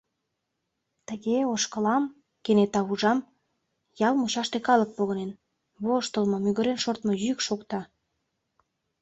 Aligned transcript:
Тыге, 1.07 1.37
ошкылам, 1.53 2.03
кенета 2.43 2.81
ужам— 2.91 3.19
ял 4.07 4.13
мучаште 4.19 4.57
калык 4.67 4.89
погынен, 4.97 5.31
воштылмо, 5.85 6.37
мӱгырен 6.43 6.79
шортмо 6.83 7.11
йӱк 7.23 7.39
шокта. 7.47 7.81